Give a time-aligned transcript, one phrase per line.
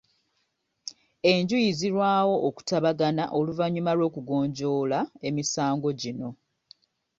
[1.31, 6.29] Enjuyi zirwawo okutabagana oluvannyuma lw'okugonjoola emisango gino.